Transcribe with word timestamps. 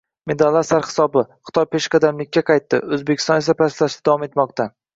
Medallar 0.29 0.63
sarhisobi: 0.69 1.23
Xitoy 1.49 1.67
peshqadamlikka 1.75 2.45
qaytdi, 2.49 2.81
O‘zbekiston 2.99 3.45
esa 3.45 3.59
pastlashda 3.63 4.05
davom 4.13 4.29
etmoqda 4.33 4.71